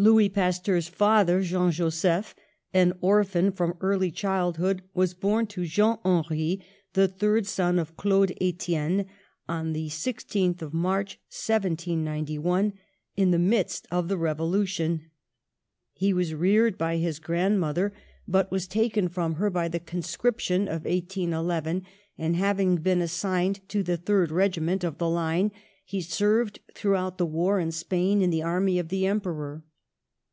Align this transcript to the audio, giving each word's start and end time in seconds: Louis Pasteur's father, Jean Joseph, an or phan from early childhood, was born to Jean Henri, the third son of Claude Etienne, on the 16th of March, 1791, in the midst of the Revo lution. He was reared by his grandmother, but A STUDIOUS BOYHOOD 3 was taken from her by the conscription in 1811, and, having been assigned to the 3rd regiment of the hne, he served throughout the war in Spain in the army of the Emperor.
Louis 0.00 0.28
Pasteur's 0.28 0.86
father, 0.86 1.42
Jean 1.42 1.72
Joseph, 1.72 2.32
an 2.72 2.92
or 3.00 3.24
phan 3.24 3.50
from 3.50 3.76
early 3.80 4.12
childhood, 4.12 4.82
was 4.94 5.12
born 5.12 5.48
to 5.48 5.64
Jean 5.66 5.96
Henri, 6.04 6.62
the 6.92 7.08
third 7.08 7.48
son 7.48 7.80
of 7.80 7.96
Claude 7.96 8.30
Etienne, 8.40 9.06
on 9.48 9.72
the 9.72 9.88
16th 9.88 10.62
of 10.62 10.72
March, 10.72 11.16
1791, 11.30 12.74
in 13.16 13.32
the 13.32 13.40
midst 13.40 13.88
of 13.90 14.06
the 14.06 14.14
Revo 14.16 14.48
lution. 14.48 15.00
He 15.94 16.12
was 16.12 16.32
reared 16.32 16.78
by 16.78 16.98
his 16.98 17.18
grandmother, 17.18 17.92
but 17.92 17.96
A 17.96 17.98
STUDIOUS 17.98 18.28
BOYHOOD 18.28 18.48
3 18.50 18.54
was 18.54 18.68
taken 18.68 19.08
from 19.08 19.34
her 19.34 19.50
by 19.50 19.66
the 19.66 19.80
conscription 19.80 20.62
in 20.68 20.74
1811, 20.74 21.82
and, 22.16 22.36
having 22.36 22.76
been 22.76 23.00
assigned 23.02 23.68
to 23.70 23.82
the 23.82 23.98
3rd 23.98 24.30
regiment 24.30 24.84
of 24.84 24.98
the 24.98 25.06
hne, 25.08 25.50
he 25.84 26.00
served 26.00 26.60
throughout 26.72 27.18
the 27.18 27.26
war 27.26 27.58
in 27.58 27.72
Spain 27.72 28.22
in 28.22 28.30
the 28.30 28.44
army 28.44 28.78
of 28.78 28.90
the 28.90 29.04
Emperor. 29.04 29.64